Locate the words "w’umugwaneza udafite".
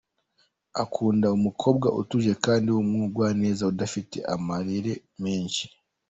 2.75-4.17